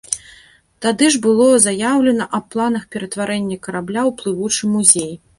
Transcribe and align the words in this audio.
Тады 0.83 1.09
ж 1.15 1.19
было 1.25 1.49
заяўлена 1.65 2.25
аб 2.37 2.47
планах 2.55 2.87
ператварэння 2.95 3.57
карабля 3.67 4.01
ў 4.13 4.15
плывучы 4.23 4.71
музей. 4.73 5.13